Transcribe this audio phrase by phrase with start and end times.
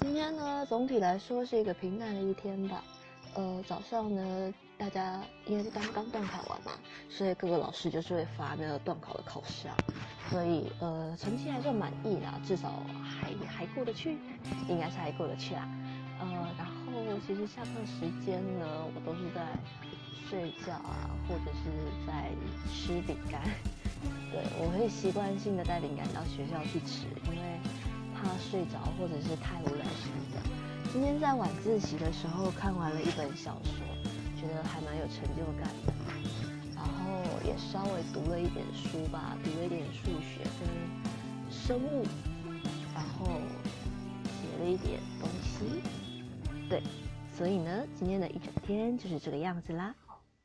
[0.00, 2.82] 今天呢，总体来说是一个平淡的一天吧。
[3.34, 6.72] 呃，早上呢，大家因为是刚刚断考完嘛，
[7.10, 9.76] 所以各个老师就是会发那个断考的考试啊，
[10.30, 14.16] 所以呃，成绩还算满意啦，至少还还过得去，
[14.68, 15.68] 应该是还过得去啦。
[16.20, 19.44] 呃，然后其实下课时间呢，我都是在
[20.30, 21.70] 睡觉啊，或者是
[22.06, 22.30] 在
[22.72, 23.42] 吃饼干。
[24.30, 27.60] 对，我会习惯性的带饼干到学校去吃，因为
[28.56, 30.40] 睡着或者是太无聊睡觉。
[30.90, 33.84] 今天在晚自习的时候看完了一本小说，
[34.34, 35.92] 觉得还蛮有成就感的。
[36.74, 42.02] 然后也稍微读了一点书吧，读了一点数学跟生物，
[42.94, 43.26] 然后
[44.24, 45.82] 写了一点东西。
[46.66, 46.82] 对，
[47.36, 49.94] 所以呢，今天的一整天就是这个样子啦。